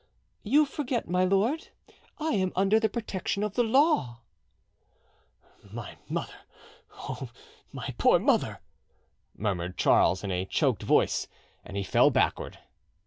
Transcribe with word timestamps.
"You 0.41 0.65
forget, 0.65 1.07
my 1.07 1.23
lord, 1.25 1.67
I 2.17 2.29
am 2.33 2.53
under 2.55 2.79
the 2.79 2.89
protection 2.89 3.43
of 3.43 3.53
the 3.53 3.61
law." 3.61 4.21
"My 5.71 5.97
mother!—oh, 6.09 7.29
my 7.71 7.93
poor 7.99 8.17
mother!" 8.17 8.61
murmured 9.37 9.77
Charles 9.77 10.23
in 10.23 10.31
a 10.31 10.43
choked 10.45 10.81
voice, 10.81 11.27
and 11.63 11.77
he 11.77 11.83
fell 11.83 12.09
backward. 12.09 12.57